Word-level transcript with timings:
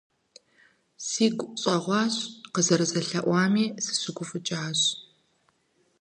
Сигу 1.07 1.45
щӀэгъуащ, 1.61 2.15
къызэрызэлъэӀуами 2.53 3.65
сыщыгуфӀыкӀащ. 3.83 4.79